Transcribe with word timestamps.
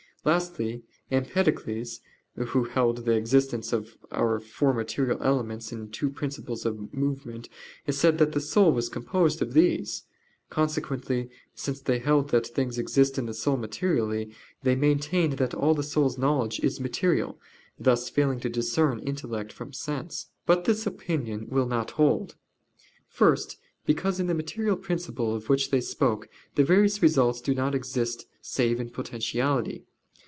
Lastly, 0.23 0.83
Empedocles, 1.09 1.99
who 2.35 2.65
held 2.65 3.05
the 3.05 3.13
existence 3.13 3.73
of 3.73 3.97
our 4.11 4.39
four 4.39 4.71
material 4.71 5.17
elements 5.19 5.71
and 5.71 5.91
two 5.91 6.11
principles 6.11 6.63
of 6.63 6.93
movement, 6.93 7.49
said 7.89 8.19
that 8.19 8.33
the 8.33 8.39
soul 8.39 8.71
was 8.71 8.87
composed 8.87 9.41
of 9.41 9.53
these. 9.53 10.03
Consequently, 10.51 11.27
since 11.55 11.81
they 11.81 11.97
held 11.97 12.29
that 12.29 12.45
things 12.45 12.77
exist 12.77 13.17
in 13.17 13.25
the 13.25 13.33
soul 13.33 13.57
materially, 13.57 14.31
they 14.61 14.75
maintained 14.75 15.39
that 15.39 15.55
all 15.55 15.73
the 15.73 15.81
soul's 15.81 16.19
knowledge 16.19 16.59
is 16.59 16.79
material, 16.79 17.39
thus 17.79 18.07
failing 18.07 18.39
to 18.41 18.47
discern 18.47 18.99
intellect 18.99 19.51
from 19.51 19.73
sense. 19.73 20.27
But 20.45 20.65
this 20.65 20.85
opinion 20.85 21.47
will 21.49 21.65
not 21.65 21.89
hold. 21.97 22.35
First, 23.07 23.57
because 23.87 24.19
in 24.19 24.27
the 24.27 24.35
material 24.35 24.77
principle 24.77 25.33
of 25.35 25.49
which 25.49 25.71
they 25.71 25.81
spoke, 25.81 26.29
the 26.53 26.63
various 26.63 27.01
results 27.01 27.41
do 27.41 27.55
not 27.55 27.73
exist 27.73 28.27
save 28.39 28.79
in 28.79 28.91
potentiality. 28.91 29.83